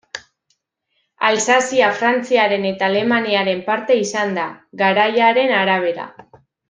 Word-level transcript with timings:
Alsazia 1.27 1.89
Frantziaren 1.99 2.65
eta 2.69 2.87
Alemaniaren 2.87 3.61
parte 3.69 3.99
izan 4.07 4.35
da, 4.39 4.47
garaiaren 4.83 5.55
arabera. 5.61 6.09